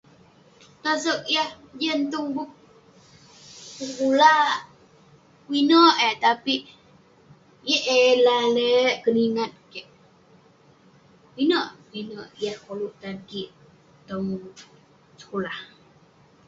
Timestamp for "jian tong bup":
1.79-2.51